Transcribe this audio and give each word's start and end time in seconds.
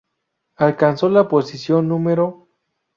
Alcanzó 0.55 1.09
la 1.09 1.27
posición 1.27 1.87
Nro. 1.89 2.47